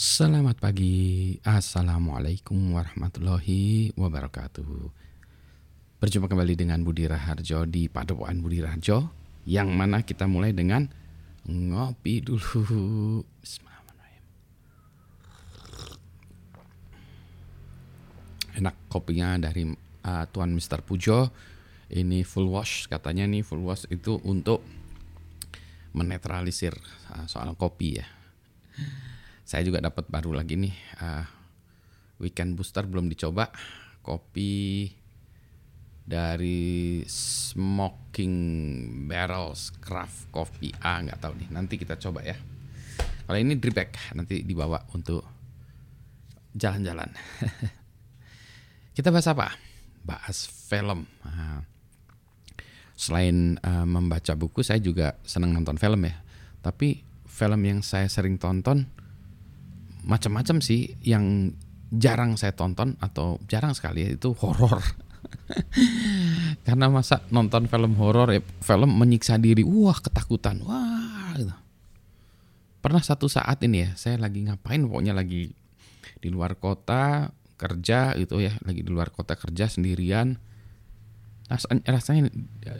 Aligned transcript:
Selamat 0.00 0.56
pagi, 0.56 1.36
Assalamualaikum 1.44 2.72
warahmatullahi 2.72 3.92
wabarakatuh. 4.00 4.88
Berjumpa 6.00 6.24
kembali 6.24 6.56
dengan 6.56 6.80
Budi 6.80 7.04
Raharjo 7.04 7.68
di 7.68 7.84
Padepokan 7.84 8.40
Budi 8.40 8.64
Raharjo 8.64 9.12
Yang 9.44 9.68
mana 9.68 10.00
kita 10.00 10.24
mulai 10.24 10.56
dengan 10.56 10.88
ngopi 11.44 12.24
dulu. 12.24 13.20
Bismillahirrahmanirrahim 13.44 14.24
Enak 18.56 18.76
kopinya 18.88 19.36
dari 19.36 19.68
uh, 19.68 20.24
Tuan 20.32 20.56
Mr. 20.56 20.80
Pujo. 20.80 21.28
Ini 21.92 22.24
full 22.24 22.48
wash, 22.48 22.88
katanya 22.88 23.28
nih 23.28 23.44
full 23.44 23.60
wash 23.68 23.84
itu 23.92 24.16
untuk 24.24 24.64
menetralisir 25.92 26.72
uh, 27.12 27.28
soal 27.28 27.52
kopi 27.52 28.00
ya 28.00 28.08
saya 29.50 29.66
juga 29.66 29.82
dapat 29.82 30.06
baru 30.06 30.30
lagi 30.38 30.54
nih 30.54 30.70
uh, 31.02 31.26
weekend 32.22 32.54
booster 32.54 32.86
belum 32.86 33.10
dicoba. 33.10 33.50
Kopi 33.98 34.86
dari 36.06 37.02
Smoking 37.02 38.38
Barrels 39.10 39.74
Craft 39.82 40.30
Coffee 40.30 40.70
ah 40.78 41.02
nggak 41.02 41.18
tahu 41.18 41.34
nih. 41.34 41.48
Nanti 41.50 41.74
kita 41.82 41.98
coba 41.98 42.22
ya. 42.22 42.38
Kalau 43.26 43.38
ini 43.42 43.58
drip 43.58 43.74
bag 43.74 43.90
nanti 44.14 44.46
dibawa 44.46 44.86
untuk 44.94 45.26
jalan-jalan. 46.54 47.10
Kita 48.94 49.14
bahas 49.14 49.30
apa? 49.30 49.54
Bahas 50.02 50.46
film. 50.46 51.06
Uh, 51.22 51.62
selain 52.98 53.54
uh, 53.62 53.86
membaca 53.86 54.34
buku 54.34 54.62
saya 54.66 54.82
juga 54.82 55.14
senang 55.22 55.54
nonton 55.54 55.78
film 55.78 56.06
ya. 56.06 56.18
Tapi 56.58 57.02
film 57.30 57.60
yang 57.62 57.80
saya 57.86 58.10
sering 58.10 58.34
tonton 58.38 58.99
macam-macam 60.04 60.64
sih 60.64 60.96
yang 61.04 61.54
jarang 61.90 62.38
saya 62.38 62.54
tonton 62.54 62.94
atau 63.02 63.42
jarang 63.50 63.74
sekali 63.74 64.14
itu 64.14 64.30
horor. 64.38 64.78
Karena 66.66 66.86
masa 66.86 67.26
nonton 67.34 67.66
film 67.66 67.98
horor 67.98 68.30
ya 68.30 68.40
film 68.62 68.94
menyiksa 68.94 69.36
diri, 69.36 69.66
wah 69.66 69.98
ketakutan, 69.98 70.62
wah 70.62 71.34
gitu. 71.34 71.52
Pernah 72.80 73.02
satu 73.04 73.28
saat 73.28 73.60
ini 73.66 73.84
ya, 73.84 73.90
saya 73.98 74.16
lagi 74.16 74.40
ngapain 74.46 74.80
pokoknya 74.86 75.12
lagi 75.12 75.52
di 76.20 76.28
luar 76.32 76.56
kota 76.56 77.34
kerja 77.60 78.16
gitu 78.16 78.40
ya, 78.40 78.56
lagi 78.64 78.80
di 78.80 78.88
luar 78.88 79.12
kota 79.12 79.36
kerja 79.36 79.68
sendirian. 79.68 80.40
Rasanya, 81.50 81.82
rasanya 81.90 82.30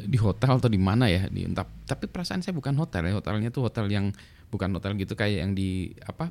di 0.07 0.19
hotel 0.23 0.63
atau 0.63 0.71
di 0.71 0.79
mana 0.79 1.11
ya, 1.11 1.27
di 1.27 1.43
entah, 1.43 1.67
tapi 1.85 2.07
perasaan 2.07 2.41
saya 2.41 2.55
bukan 2.55 2.79
hotel 2.79 3.11
ya, 3.11 3.19
hotelnya 3.19 3.51
tuh 3.51 3.67
hotel 3.67 3.91
yang 3.91 4.15
bukan 4.49 4.71
hotel 4.79 4.95
gitu 4.95 5.19
kayak 5.19 5.43
yang 5.43 5.53
di 5.59 5.95
apa 6.07 6.31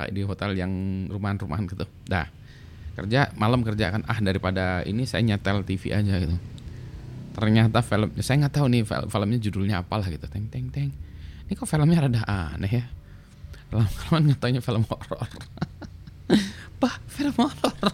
kayak 0.00 0.12
di 0.16 0.24
hotel 0.24 0.56
yang 0.56 0.72
rumahan-rumahan 1.12 1.68
gitu. 1.68 1.84
Dah 2.08 2.40
kerja 2.90 3.30
malam 3.38 3.62
kerja 3.62 3.94
kan 3.94 4.02
ah 4.04 4.18
daripada 4.18 4.82
ini 4.84 5.06
saya 5.06 5.22
nyetel 5.24 5.62
TV 5.68 5.92
aja 5.92 6.14
gitu. 6.16 6.36
Ternyata 7.36 7.84
film 7.84 8.08
saya 8.18 8.36
nggak 8.44 8.54
tahu 8.56 8.66
nih 8.72 8.82
film, 8.82 9.06
filmnya 9.06 9.38
judulnya 9.38 9.76
apalah 9.84 10.08
gitu. 10.08 10.26
Teng 10.26 10.48
teng 10.48 10.72
teng. 10.72 10.90
Ini 11.46 11.52
kok 11.54 11.68
filmnya 11.68 12.08
rada 12.08 12.22
aneh 12.26 12.72
ya. 12.72 12.84
Lama-lama 13.70 14.34
ngetanya 14.34 14.60
film 14.64 14.82
horor. 14.88 15.28
Bah, 16.80 16.96
film 17.12 17.36
horor. 17.36 17.92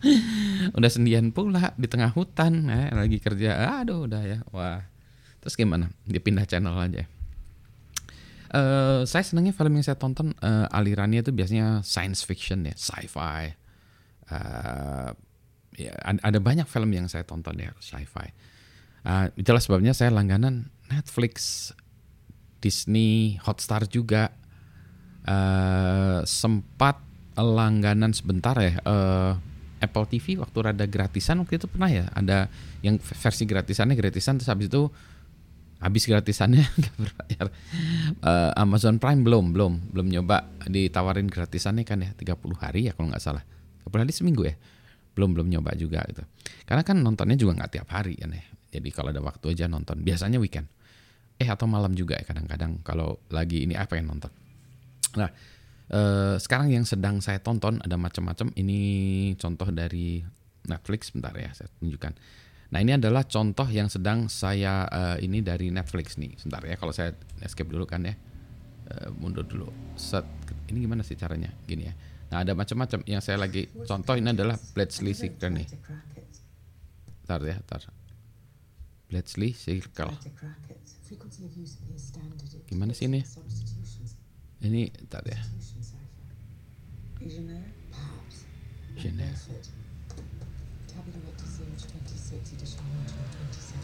udah 0.76 0.90
sendian 0.90 1.32
pula 1.32 1.72
di 1.76 1.88
tengah 1.88 2.12
hutan, 2.12 2.68
eh, 2.68 2.92
lagi 2.92 3.16
kerja. 3.16 3.80
Aduh, 3.80 4.04
udah 4.04 4.22
ya. 4.26 4.38
Wah. 4.52 4.84
Terus 5.40 5.56
gimana? 5.56 5.88
Dipindah 6.04 6.44
channel 6.44 6.76
aja. 6.76 7.08
Uh, 8.50 9.06
saya 9.06 9.22
senangnya 9.22 9.54
film 9.54 9.78
yang 9.78 9.86
saya 9.86 9.94
tonton 9.94 10.34
uh, 10.42 10.66
alirannya 10.74 11.22
itu 11.22 11.30
biasanya 11.30 11.86
science 11.86 12.26
fiction 12.26 12.66
ya, 12.66 12.74
sci-fi. 12.74 13.54
Uh, 14.26 15.14
ya, 15.78 15.94
ada 16.02 16.38
banyak 16.42 16.66
film 16.66 16.90
yang 16.90 17.06
saya 17.06 17.22
tonton 17.22 17.54
ya 17.62 17.70
sci-fi. 17.78 18.34
Uh, 19.06 19.30
itulah 19.38 19.62
sebabnya 19.62 19.94
saya 19.94 20.10
langganan 20.10 20.68
Netflix, 20.90 21.70
Disney, 22.58 23.38
Hotstar 23.46 23.86
juga. 23.86 24.34
Uh, 25.20 26.24
sempat 26.24 26.96
langganan 27.36 28.10
sebentar 28.10 28.56
ya 28.56 28.80
uh, 28.82 29.36
Apple 29.80 30.06
TV 30.08 30.36
waktu 30.36 30.58
rada 30.60 30.84
gratisan 30.84 31.40
waktu 31.40 31.56
itu 31.56 31.66
pernah 31.68 31.88
ya 31.88 32.04
ada 32.12 32.52
yang 32.84 33.00
versi 33.00 33.48
gratisannya 33.48 33.96
gratisan 33.96 34.36
terus 34.36 34.52
habis 34.52 34.68
itu 34.68 34.92
habis 35.80 36.04
gratisannya 36.04 36.64
nggak 36.80 36.96
berbayar. 37.00 37.46
Uh, 38.20 38.52
Amazon 38.54 39.00
Prime 39.00 39.24
belum 39.24 39.56
belum 39.56 39.72
belum 39.90 40.06
nyoba. 40.12 40.46
Ditawarin 40.68 41.26
gratisannya 41.26 41.88
kan 41.88 42.04
ya 42.04 42.12
30 42.12 42.36
hari 42.60 42.88
ya 42.88 42.92
kalau 42.92 43.08
nggak 43.08 43.24
salah. 43.24 43.42
30 43.88 44.04
hari 44.04 44.12
seminggu 44.12 44.44
ya. 44.44 44.54
Belum 45.16 45.32
belum 45.32 45.48
nyoba 45.48 45.72
juga 45.74 46.04
gitu. 46.06 46.22
Karena 46.68 46.84
kan 46.84 47.00
nontonnya 47.00 47.34
juga 47.40 47.64
nggak 47.64 47.80
tiap 47.80 47.88
hari 47.90 48.14
kan 48.20 48.36
ya. 48.36 48.44
Jadi 48.70 48.88
kalau 48.92 49.10
ada 49.10 49.24
waktu 49.24 49.56
aja 49.56 49.66
nonton. 49.66 50.04
Biasanya 50.04 50.38
weekend. 50.38 50.68
Eh 51.40 51.48
atau 51.48 51.64
malam 51.64 51.96
juga 51.96 52.20
ya 52.20 52.24
kadang-kadang 52.28 52.84
kalau 52.84 53.16
lagi 53.32 53.64
ini 53.64 53.72
apa 53.72 53.96
yang 53.96 54.12
nonton. 54.12 54.28
Nah 55.16 55.32
uh, 55.90 56.36
sekarang 56.36 56.68
yang 56.68 56.84
sedang 56.84 57.24
saya 57.24 57.40
tonton 57.40 57.80
ada 57.80 57.96
macam-macam. 57.96 58.52
Ini 58.52 58.78
contoh 59.40 59.72
dari 59.72 60.20
Netflix 60.68 61.08
bentar 61.16 61.32
ya 61.40 61.50
saya 61.56 61.72
tunjukkan 61.80 62.12
Nah 62.70 62.78
ini 62.78 62.94
adalah 62.94 63.26
contoh 63.26 63.66
yang 63.66 63.90
sedang 63.90 64.30
saya 64.30 64.86
uh, 64.86 65.16
ini 65.18 65.42
dari 65.42 65.74
Netflix 65.74 66.14
nih. 66.14 66.38
Sebentar 66.38 66.62
ya 66.62 66.78
kalau 66.78 66.94
saya 66.94 67.10
escape 67.42 67.66
dulu 67.66 67.82
kan 67.86 68.06
ya. 68.06 68.14
Uh, 68.90 69.10
mundur 69.18 69.42
dulu. 69.42 69.70
Set. 69.98 70.22
Ini 70.70 70.86
gimana 70.86 71.02
sih 71.02 71.18
caranya? 71.18 71.50
Gini 71.66 71.90
ya. 71.90 71.94
Nah 72.30 72.46
ada 72.46 72.54
macam-macam 72.54 73.02
yang 73.10 73.18
saya 73.18 73.42
lagi 73.42 73.66
contoh 73.86 74.14
ini 74.14 74.30
adalah 74.30 74.54
Bletchley 74.54 75.18
Circle 75.18 75.50
nih. 75.50 75.66
Ntar 77.26 77.42
ya, 77.42 77.58
ntar. 77.66 77.90
Bletchley 79.10 79.50
Circle. 79.50 80.14
Gimana 82.70 82.94
sih 82.94 83.10
ini? 83.10 83.26
Ini 84.62 84.82
ntar 85.10 85.26
ya. 85.26 85.38
Genève. 90.90 91.06
Tabular 91.06 91.22
Museum 91.38 91.70
26, 91.78 92.58
edition 92.58 92.82
127. 92.82 93.78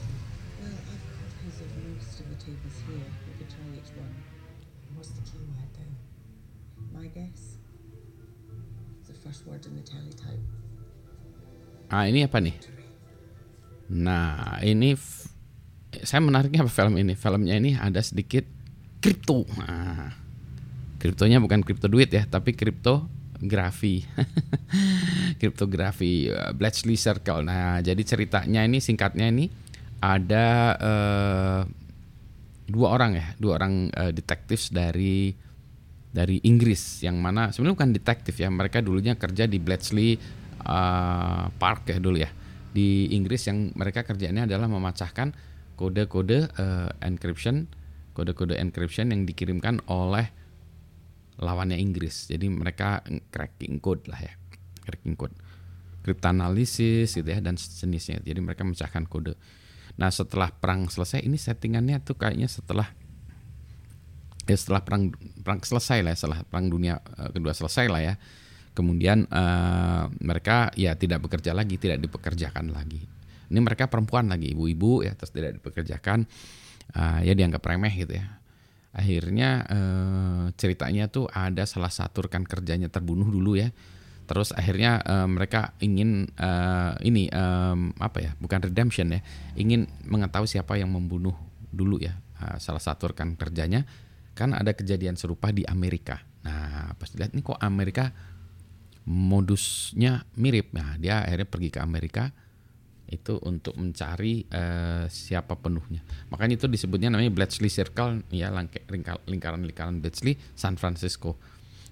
Well, 0.58 0.74
I've 0.74 1.04
copies 1.14 1.58
of 1.62 1.70
most 1.86 2.18
of 2.18 2.26
the 2.26 2.38
tables 2.42 2.76
here. 2.86 3.06
We 3.26 3.32
could 3.38 3.50
try 3.50 3.66
each 3.78 3.92
one. 3.94 4.14
What's 4.94 5.14
the 5.14 5.22
keyword 5.22 5.70
then? 5.78 5.92
My 6.90 7.06
guess? 7.14 7.62
The 9.06 9.14
first 9.14 9.46
word 9.46 9.62
in 9.66 9.78
the 9.78 9.86
teletype. 9.86 10.42
Ah, 11.94 12.10
ini 12.10 12.26
apa 12.26 12.42
nih? 12.42 12.58
Nah, 13.86 14.58
ini 14.66 14.98
saya 16.02 16.18
menariknya 16.18 16.66
apa 16.66 16.72
film 16.74 16.98
ini? 16.98 17.14
Filmnya 17.14 17.54
ini 17.54 17.78
ada 17.78 18.02
sedikit 18.02 18.42
kripto. 18.98 19.46
Nah, 19.62 20.10
kriptonya 20.98 21.38
bukan 21.38 21.62
kripto 21.62 21.86
duit 21.86 22.10
ya, 22.10 22.26
tapi 22.26 22.58
kripto 22.58 23.06
grafi 23.46 24.02
kriptografi 25.40 26.26
uh, 26.34 26.52
Bletchley 26.52 26.98
Circle. 26.98 27.46
Nah, 27.46 27.80
jadi 27.80 28.02
ceritanya 28.02 28.66
ini 28.66 28.78
singkatnya 28.82 29.26
ini 29.30 29.48
ada 30.02 30.46
uh, 30.76 31.60
dua 32.66 32.88
orang 32.92 33.16
ya, 33.16 33.26
dua 33.38 33.62
orang 33.62 33.88
uh, 33.94 34.12
detektif 34.12 34.68
dari 34.70 35.32
dari 36.10 36.40
Inggris 36.48 37.04
yang 37.04 37.20
mana 37.20 37.52
sebenarnya 37.52 37.76
bukan 37.76 37.90
detektif 37.92 38.34
ya, 38.40 38.48
mereka 38.48 38.80
dulunya 38.80 39.14
kerja 39.16 39.44
di 39.44 39.58
Bletchley 39.60 40.16
uh, 40.66 41.48
Park 41.56 41.92
ya 41.92 41.98
dulu 42.02 42.20
ya. 42.20 42.30
Di 42.76 43.08
Inggris 43.16 43.48
yang 43.48 43.72
mereka 43.72 44.04
kerjanya 44.04 44.44
adalah 44.44 44.68
memecahkan 44.68 45.32
kode-kode 45.80 46.52
uh, 46.56 46.90
encryption, 47.04 47.68
kode-kode 48.12 48.56
encryption 48.56 49.12
yang 49.12 49.24
dikirimkan 49.24 49.80
oleh 49.88 50.28
lawannya 51.36 51.76
Inggris. 51.76 52.28
Jadi 52.32 52.48
mereka 52.48 53.04
cracking 53.28 53.80
code 53.80 54.08
lah 54.08 54.20
ya, 54.20 54.32
cracking 54.84 55.16
code, 55.16 55.36
kriptanalisis 56.00 57.16
gitu 57.16 57.28
ya 57.28 57.40
dan 57.44 57.60
sejenisnya. 57.60 58.24
Jadi 58.24 58.40
mereka 58.40 58.64
memecahkan 58.64 59.04
kode. 59.08 59.36
Nah 60.00 60.08
setelah 60.12 60.52
perang 60.52 60.88
selesai, 60.88 61.24
ini 61.24 61.36
settingannya 61.36 62.00
tuh 62.04 62.16
kayaknya 62.16 62.48
setelah 62.48 62.88
ya 64.46 64.56
setelah 64.56 64.80
perang 64.84 65.12
perang 65.44 65.60
selesai 65.60 66.04
lah, 66.04 66.12
ya, 66.12 66.16
setelah 66.16 66.38
perang 66.46 66.72
dunia 66.72 67.00
uh, 67.00 67.30
kedua 67.32 67.52
selesai 67.52 67.86
lah 67.88 68.02
ya. 68.02 68.14
Kemudian 68.76 69.24
uh, 69.32 70.12
mereka 70.20 70.68
ya 70.76 70.92
tidak 71.00 71.24
bekerja 71.24 71.56
lagi, 71.56 71.80
tidak 71.80 71.96
dipekerjakan 71.96 72.76
lagi. 72.76 73.08
Ini 73.48 73.62
mereka 73.62 73.88
perempuan 73.88 74.28
lagi, 74.28 74.52
ibu-ibu 74.52 75.06
ya, 75.06 75.16
terus 75.16 75.32
tidak 75.32 75.56
dipekerjakan, 75.56 76.28
uh, 76.92 77.24
ya 77.24 77.32
dianggap 77.32 77.62
remeh 77.64 77.94
gitu 77.94 78.20
ya 78.20 78.45
akhirnya 78.96 79.68
eh, 79.68 80.44
ceritanya 80.56 81.12
tuh 81.12 81.28
ada 81.28 81.68
salah 81.68 81.92
satu 81.92 82.24
rekan 82.24 82.48
kerjanya 82.48 82.88
terbunuh 82.88 83.28
dulu 83.28 83.60
ya. 83.60 83.68
Terus 84.26 84.56
akhirnya 84.56 85.04
eh, 85.04 85.28
mereka 85.28 85.76
ingin 85.84 86.32
eh, 86.32 86.92
ini 87.04 87.28
eh, 87.28 87.76
apa 88.00 88.18
ya 88.24 88.32
bukan 88.40 88.72
redemption 88.72 89.12
ya 89.12 89.20
ingin 89.60 89.84
mengetahui 90.08 90.48
siapa 90.48 90.80
yang 90.80 90.88
membunuh 90.88 91.36
dulu 91.68 92.00
ya 92.00 92.16
eh, 92.40 92.56
salah 92.56 92.80
satu 92.80 93.12
rekan 93.12 93.36
kerjanya. 93.36 93.84
Kan 94.32 94.56
ada 94.56 94.72
kejadian 94.72 95.20
serupa 95.20 95.52
di 95.52 95.68
Amerika. 95.68 96.24
Nah 96.48 96.96
pas 96.96 97.12
dilihat 97.12 97.36
ini 97.36 97.44
kok 97.44 97.60
Amerika 97.60 98.16
modusnya 99.06 100.24
mirip. 100.40 100.72
Nah 100.72 100.96
dia 100.96 101.20
akhirnya 101.20 101.48
pergi 101.48 101.68
ke 101.68 101.80
Amerika 101.84 102.32
itu 103.06 103.38
untuk 103.46 103.78
mencari 103.78 104.42
uh, 104.50 105.06
siapa 105.06 105.54
penuhnya. 105.54 106.02
Makanya 106.34 106.58
itu 106.58 106.66
disebutnya 106.66 107.14
namanya 107.14 107.30
Bletchley 107.30 107.70
Circle 107.70 108.26
ya 108.34 108.50
lingkaran-lingkaran 109.30 110.02
Bletchley 110.02 110.34
San 110.58 110.74
Francisco. 110.74 111.38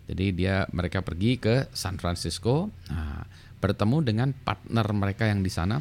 Jadi 0.05 0.37
dia 0.37 0.69
mereka 0.75 1.01
pergi 1.01 1.41
ke 1.41 1.73
San 1.73 1.97
Francisco, 1.97 2.69
nah, 2.93 3.25
bertemu 3.57 4.05
dengan 4.05 4.29
partner 4.37 4.87
mereka 4.93 5.25
yang 5.25 5.41
di 5.41 5.49
sana. 5.49 5.81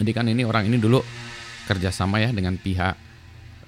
Jadi 0.00 0.10
kan 0.16 0.24
ini 0.30 0.48
orang 0.48 0.70
ini 0.70 0.80
dulu 0.80 1.02
kerjasama 1.68 2.24
ya 2.24 2.32
dengan 2.32 2.56
pihak 2.56 2.96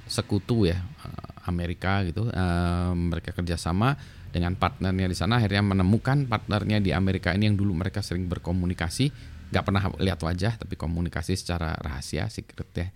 sekutu 0.07 0.71
ya 0.71 0.81
eh, 0.81 1.51
Amerika 1.51 2.01
gitu. 2.09 2.31
Uh, 2.31 2.95
mereka 2.97 3.37
kerjasama 3.37 3.99
dengan 4.33 4.57
partnernya 4.57 5.07
di 5.13 5.17
sana. 5.17 5.39
Akhirnya 5.39 5.63
menemukan 5.63 6.25
partnernya 6.25 6.81
di 6.81 6.97
Amerika 6.97 7.37
ini 7.37 7.53
yang 7.53 7.57
dulu 7.61 7.77
mereka 7.77 8.01
sering 8.01 8.27
berkomunikasi, 8.33 9.13
nggak 9.53 9.65
pernah 9.65 9.83
lihat 10.03 10.21
wajah 10.23 10.59
tapi 10.59 10.75
komunikasi 10.75 11.39
secara 11.39 11.75
rahasia, 11.79 12.27
secret 12.33 12.71
ya. 12.75 12.89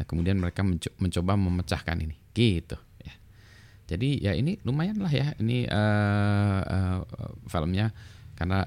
Nah, 0.00 0.04
kemudian 0.08 0.40
mereka 0.40 0.64
mencoba 0.98 1.36
memecahkan 1.36 1.96
ini, 2.00 2.16
gitu. 2.32 2.80
Jadi 3.92 4.24
ya 4.24 4.32
ini 4.32 4.56
lumayan 4.64 4.96
lah 5.04 5.12
ya 5.12 5.36
ini 5.36 5.68
uh, 5.68 6.60
uh, 6.64 6.98
filmnya 7.44 7.92
karena 8.32 8.64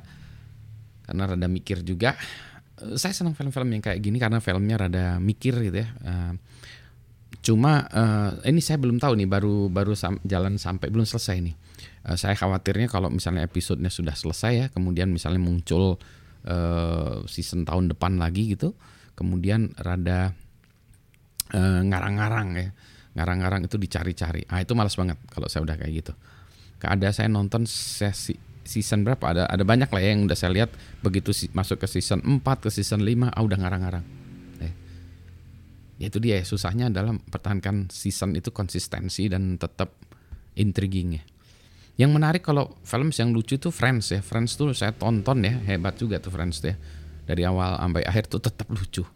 karena 1.01 1.23
rada 1.33 1.47
mikir 1.49 1.81
juga. 1.81 2.13
Saya 2.75 3.15
senang 3.15 3.33
film-film 3.33 3.71
yang 3.71 3.81
kayak 3.81 4.03
gini 4.03 4.21
karena 4.21 4.37
filmnya 4.37 4.75
rada 4.75 5.17
mikir 5.17 5.57
gitu 5.65 5.81
ya. 5.81 5.89
Uh, 6.05 6.33
cuma 7.41 7.89
uh, 7.89 8.37
ini 8.45 8.61
saya 8.61 8.77
belum 8.77 9.01
tahu 9.01 9.17
nih 9.17 9.25
baru 9.25 9.71
baru 9.71 9.97
sam 9.97 10.21
jalan 10.21 10.61
sampai 10.61 10.93
belum 10.93 11.09
selesai 11.09 11.41
nih. 11.41 11.55
Uh, 12.05 12.17
saya 12.19 12.37
khawatirnya 12.37 12.85
kalau 12.85 13.09
misalnya 13.09 13.47
episodenya 13.47 13.89
sudah 13.89 14.13
selesai 14.13 14.53
ya, 14.53 14.65
kemudian 14.69 15.09
misalnya 15.09 15.41
muncul 15.41 15.97
uh, 16.45 17.25
season 17.25 17.65
tahun 17.65 17.91
depan 17.91 18.17
lagi 18.21 18.53
gitu, 18.55 18.73
kemudian 19.17 19.73
rada 19.77 20.33
ngarang-ngarang 21.53 22.49
uh, 22.57 22.61
ya 22.61 22.69
ngarang-ngarang 23.15 23.63
itu 23.65 23.79
dicari-cari. 23.79 24.43
Ah 24.51 24.59
itu 24.59 24.75
malas 24.75 24.93
banget 24.99 25.15
kalau 25.31 25.47
saya 25.47 25.63
udah 25.63 25.75
kayak 25.79 25.93
gitu. 26.03 26.13
Ada 26.85 27.15
saya 27.15 27.31
nonton 27.31 27.65
sesi 27.65 28.35
season 28.65 29.05
berapa 29.05 29.21
ada 29.25 29.43
ada 29.45 29.63
banyak 29.63 29.89
lah 29.89 30.01
ya 30.01 30.09
yang 30.13 30.25
udah 30.25 30.37
saya 30.37 30.51
lihat 30.53 30.73
begitu 31.05 31.31
masuk 31.53 31.85
ke 31.85 31.87
season 31.87 32.21
4 32.21 32.41
ke 32.65 32.69
season 32.73 33.01
5 33.01 33.31
ah 33.31 33.41
udah 33.41 33.57
ngarang-ngarang. 33.57 34.05
Eh. 34.61 34.73
Ya 36.01 36.05
itu 36.11 36.19
dia 36.19 36.43
susahnya 36.43 36.91
adalah 36.91 37.15
pertahankan 37.17 37.89
season 37.89 38.35
itu 38.35 38.51
konsistensi 38.51 39.31
dan 39.31 39.55
tetap 39.55 39.95
intriguing 40.59 41.17
ya. 41.17 41.23
Yang 41.95 42.11
menarik 42.11 42.43
kalau 42.43 42.75
film 42.83 43.09
yang 43.15 43.31
lucu 43.31 43.55
itu 43.55 43.71
Friends 43.71 44.11
ya. 44.11 44.19
Friends 44.19 44.59
tuh 44.59 44.75
saya 44.75 44.91
tonton 44.91 45.39
ya, 45.43 45.55
hebat 45.63 45.95
juga 45.95 46.19
tuh 46.19 46.31
Friends 46.31 46.59
tuh 46.59 46.75
ya. 46.75 46.77
Dari 47.25 47.41
awal 47.47 47.79
sampai 47.79 48.03
akhir 48.03 48.27
tuh 48.27 48.43
tetap 48.43 48.67
lucu. 48.67 49.07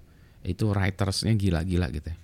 Itu 0.41 0.71
writersnya 0.71 1.35
gila-gila 1.35 1.91
gitu 1.91 2.07
ya. 2.07 2.17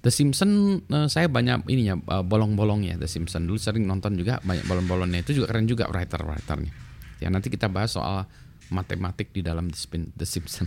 The 0.00 0.08
Simpson 0.08 0.80
uh, 0.88 1.12
saya 1.12 1.28
banyak 1.28 1.68
ininya 1.68 2.00
uh, 2.08 2.24
bolong-bolongnya 2.24 2.96
The 2.96 3.04
Simpson 3.04 3.44
dulu 3.44 3.60
sering 3.60 3.84
nonton 3.84 4.16
juga 4.16 4.40
banyak 4.40 4.64
bolong-bolongnya 4.64 5.20
itu 5.20 5.36
juga 5.36 5.52
keren 5.52 5.68
juga 5.68 5.92
writer-writernya. 5.92 6.72
Ya 7.20 7.28
nanti 7.28 7.52
kita 7.52 7.68
bahas 7.68 7.92
soal 7.92 8.24
matematik 8.72 9.28
di 9.36 9.44
dalam 9.44 9.68
The, 9.68 9.76
Spin, 9.76 10.08
The 10.16 10.24
Simpson. 10.24 10.66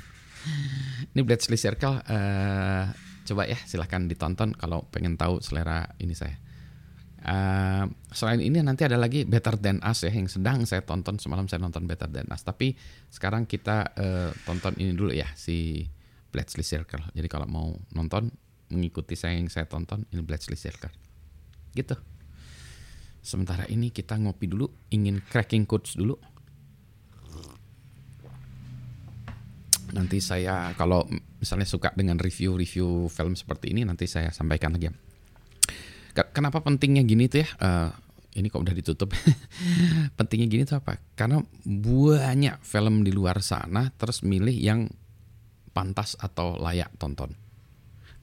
ini 1.18 1.22
Bletchley 1.26 1.58
Circle 1.58 2.06
uh, 2.06 2.86
coba 3.26 3.50
ya 3.50 3.58
silahkan 3.66 4.06
ditonton 4.06 4.54
kalau 4.54 4.86
pengen 4.94 5.18
tahu 5.18 5.42
selera 5.42 5.90
ini 5.98 6.14
saya. 6.14 6.38
Uh, 7.24 7.88
selain 8.12 8.44
ini 8.44 8.60
nanti 8.60 8.84
ada 8.84 9.00
lagi 9.00 9.24
Better 9.24 9.56
Than 9.56 9.80
Us 9.80 10.04
ya 10.04 10.12
yang 10.12 10.28
sedang 10.28 10.68
saya 10.68 10.84
tonton 10.84 11.16
semalam 11.24 11.48
saya 11.48 11.64
nonton 11.64 11.88
Better 11.88 12.12
Than 12.12 12.28
Us. 12.28 12.44
Tapi 12.44 12.76
sekarang 13.08 13.48
kita 13.48 13.96
uh, 13.96 14.32
tonton 14.44 14.76
ini 14.76 14.92
dulu 14.92 15.16
ya 15.16 15.32
si 15.40 15.88
Bletchley 16.36 16.68
Circle. 16.68 17.16
Jadi 17.16 17.28
kalau 17.32 17.48
mau 17.48 17.72
nonton 17.96 18.28
mengikuti 18.76 19.16
saya 19.16 19.40
yang 19.40 19.48
saya 19.48 19.72
tonton 19.72 20.04
ini 20.12 20.20
Bletchley 20.20 20.60
Circle. 20.60 20.92
Gitu. 21.72 21.96
Sementara 23.24 23.64
ini 23.72 23.88
kita 23.96 24.20
ngopi 24.20 24.52
dulu 24.52 24.68
ingin 24.92 25.24
cracking 25.24 25.64
codes 25.64 25.96
dulu. 25.96 26.20
Nanti 29.96 30.20
saya 30.20 30.76
kalau 30.76 31.08
misalnya 31.40 31.70
suka 31.70 31.96
dengan 31.96 32.20
review-review 32.20 33.08
film 33.08 33.40
seperti 33.40 33.72
ini 33.72 33.88
nanti 33.88 34.12
saya 34.12 34.28
sampaikan 34.36 34.76
lagi 34.76 35.13
kenapa 36.14 36.62
pentingnya 36.62 37.04
gini 37.06 37.26
tuh 37.28 37.42
ya 37.42 37.50
uh, 37.60 37.90
ini 38.34 38.50
kok 38.50 38.62
udah 38.62 38.74
ditutup 38.74 39.14
pentingnya 40.18 40.48
gini 40.50 40.64
tuh 40.66 40.82
apa 40.82 40.98
karena 41.18 41.42
banyak 41.66 42.62
film 42.66 43.06
di 43.06 43.12
luar 43.14 43.42
sana 43.42 43.90
terus 43.98 44.26
milih 44.26 44.54
yang 44.54 44.90
pantas 45.74 46.14
atau 46.22 46.58
layak 46.58 46.94
tonton 47.02 47.34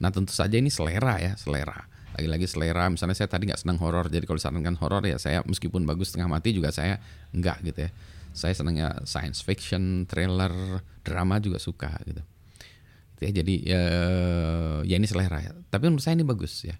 Nah 0.01 0.09
tentu 0.09 0.33
saja 0.33 0.57
ini 0.57 0.73
selera 0.73 1.21
ya, 1.21 1.37
selera. 1.37 1.77
Lagi-lagi 2.17 2.49
selera, 2.49 2.89
misalnya 2.89 3.15
saya 3.15 3.29
tadi 3.29 3.47
nggak 3.47 3.61
senang 3.61 3.77
horor, 3.79 4.09
jadi 4.09 4.25
kalau 4.25 4.41
disarankan 4.41 4.75
horor 4.81 5.05
ya 5.07 5.15
saya 5.21 5.45
meskipun 5.45 5.85
bagus 5.87 6.11
setengah 6.11 6.27
mati 6.27 6.51
juga 6.51 6.73
saya 6.73 6.97
enggak 7.31 7.61
gitu 7.63 7.87
ya. 7.87 7.89
Saya 8.33 8.53
senangnya 8.57 9.05
science 9.05 9.45
fiction, 9.45 10.09
thriller, 10.09 10.81
drama 11.05 11.37
juga 11.37 11.61
suka 11.61 11.93
gitu. 12.09 12.19
Ya, 13.21 13.29
jadi 13.29 13.55
ya, 13.61 13.81
ya 14.81 14.95
ini 14.97 15.05
selera 15.05 15.37
ya. 15.39 15.53
Tapi 15.69 15.87
menurut 15.87 16.01
saya 16.01 16.17
ini 16.17 16.25
bagus 16.25 16.65
ya. 16.65 16.73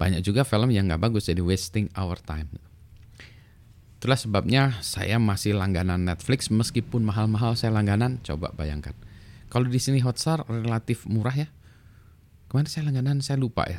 Banyak 0.00 0.24
juga 0.24 0.48
film 0.48 0.72
yang 0.72 0.88
nggak 0.88 1.04
bagus, 1.04 1.28
jadi 1.28 1.44
wasting 1.44 1.92
our 1.92 2.16
time. 2.16 2.48
Itulah 4.00 4.16
sebabnya 4.16 4.80
saya 4.80 5.20
masih 5.20 5.52
langganan 5.52 6.08
Netflix 6.08 6.48
meskipun 6.48 7.04
mahal-mahal 7.04 7.52
saya 7.52 7.76
langganan. 7.76 8.16
Coba 8.24 8.48
bayangkan. 8.56 8.96
Kalau 9.52 9.68
di 9.68 9.76
sini 9.76 10.00
Hotstar 10.00 10.48
relatif 10.48 11.04
murah 11.04 11.36
ya, 11.36 11.52
Kemarin 12.50 12.66
saya 12.66 12.90
langganan 12.90 13.22
saya 13.22 13.38
lupa 13.38 13.62
ya. 13.70 13.78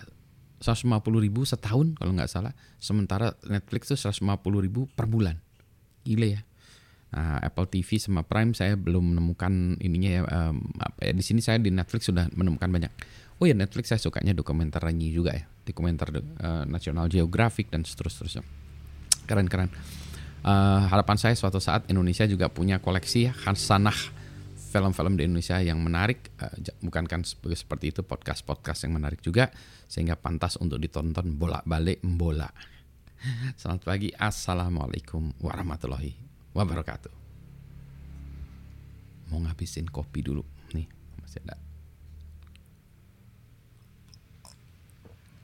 150 0.63 1.03
ribu 1.19 1.44
setahun 1.44 1.91
kalau 2.00 2.15
nggak 2.15 2.31
salah. 2.31 2.56
Sementara 2.79 3.35
Netflix 3.44 3.91
tuh 3.91 4.00
150 4.00 4.39
ribu 4.63 4.88
per 4.95 5.12
bulan. 5.12 5.35
Gile 6.07 6.39
ya. 6.39 6.41
Nah, 7.12 7.44
Apple 7.44 7.67
TV 7.67 8.00
sama 8.00 8.24
Prime 8.24 8.56
saya 8.56 8.79
belum 8.79 9.12
menemukan 9.12 9.75
ininya 9.83 10.09
ya. 10.15 10.21
Um, 10.24 10.71
apa 10.79 11.03
ya 11.03 11.12
di 11.12 11.19
sini 11.19 11.44
saya 11.44 11.59
di 11.59 11.67
Netflix 11.67 12.07
sudah 12.07 12.31
menemukan 12.31 12.71
banyak. 12.71 12.88
Oh 13.44 13.45
ya 13.50 13.51
Netflix 13.51 13.91
saya 13.91 14.00
sukanya 14.00 14.31
dokumenter 14.31 14.79
rangi 14.79 15.12
juga 15.12 15.35
ya. 15.35 15.44
Dokumenter 15.71 16.12
uh, 16.19 16.68
National 16.68 17.07
Geographic 17.07 17.71
dan 17.71 17.88
seterusnya. 17.88 18.44
Keren-keren. 19.25 19.71
Uh, 20.41 20.83
harapan 20.89 21.18
saya 21.21 21.35
suatu 21.38 21.62
saat 21.62 21.85
Indonesia 21.88 22.25
juga 22.25 22.50
punya 22.50 22.81
koleksi 22.81 23.29
Khasanah 23.29 23.96
film-film 24.72 25.19
di 25.19 25.27
Indonesia 25.27 25.60
yang 25.62 25.84
menarik 25.84 26.31
uh, 26.41 26.55
bukan 26.81 27.05
kan 27.05 27.22
seperti 27.27 27.91
itu 27.91 28.01
podcast-podcast 28.01 28.88
yang 28.88 28.98
menarik 28.98 29.19
juga 29.22 29.51
sehingga 29.86 30.15
pantas 30.15 30.55
untuk 30.57 30.79
ditonton 30.79 31.36
bolak-balik 31.36 32.00
bola. 32.01 32.50
Selamat 33.60 33.86
pagi, 33.86 34.10
assalamualaikum 34.17 35.38
warahmatullahi 35.38 36.17
wabarakatuh. 36.57 37.13
Mau 39.29 39.39
ngabisin 39.46 39.86
kopi 39.93 40.25
dulu 40.25 40.41
nih 40.74 40.89
masih 41.22 41.39
ada. 41.46 41.71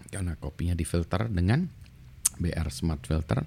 Karena 0.08 0.34
kopinya 0.40 0.74
difilter 0.74 1.28
dengan 1.28 1.68
BR 2.40 2.68
Smart 2.72 3.04
Filter, 3.04 3.44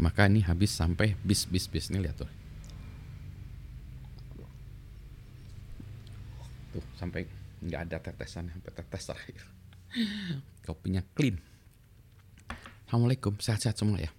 maka 0.00 0.28
ini 0.28 0.44
habis 0.44 0.72
sampai 0.72 1.14
bis 1.20 1.44
bis 1.46 1.68
bis. 1.68 1.92
Nih 1.92 2.04
lihat 2.04 2.16
tuh. 2.20 2.30
Tuh 6.76 6.84
sampai 6.96 7.28
nggak 7.60 7.80
ada 7.88 7.96
tetesan 8.00 8.52
sampai 8.52 8.72
tetes 8.72 9.02
terakhir. 9.04 9.42
Kopinya 10.66 11.04
clean. 11.14 11.38
Assalamualaikum. 12.86 13.36
Sehat-sehat 13.40 13.76
semua 13.76 13.98
ya 14.00 14.10